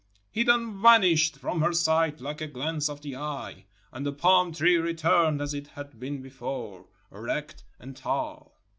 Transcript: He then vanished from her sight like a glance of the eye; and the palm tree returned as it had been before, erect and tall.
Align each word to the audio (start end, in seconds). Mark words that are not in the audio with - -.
He 0.31 0.41
then 0.41 0.81
vanished 0.81 1.37
from 1.37 1.61
her 1.61 1.73
sight 1.73 2.19
like 2.19 2.41
a 2.41 2.47
glance 2.47 2.89
of 2.89 3.01
the 3.01 3.15
eye; 3.15 3.65
and 3.91 4.03
the 4.03 4.11
palm 4.11 4.51
tree 4.51 4.77
returned 4.77 5.39
as 5.43 5.53
it 5.53 5.67
had 5.67 5.99
been 5.99 6.23
before, 6.23 6.87
erect 7.11 7.63
and 7.79 7.95
tall. 7.95 8.57